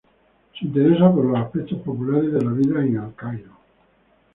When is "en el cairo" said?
2.83-3.51